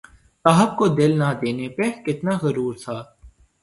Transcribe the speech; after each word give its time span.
صاحب 0.45 0.69
کو 0.77 0.85
دل 0.97 1.11
نہ 1.19 1.29
دینے 1.41 1.67
پہ 1.75 1.85
کتنا 2.05 2.33
غرور 2.43 2.73
تھا 2.83 2.97